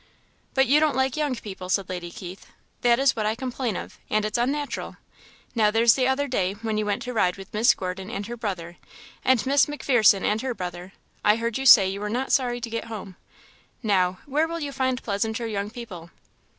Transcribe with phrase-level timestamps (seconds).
[0.55, 2.47] "But you don't like young people," said Lady Keith
[2.81, 4.97] "that is what I complain of; and it's unnatural.
[5.53, 8.35] Now there's the other day, when you went to ride with Miss Gordon and her
[8.35, 8.77] brother,
[9.23, 10.93] and Miss M'Pherson and her brother
[11.23, 13.15] I heard you say you were not sorry to get home.
[13.83, 16.09] Now, where will you find pleasanter young people?"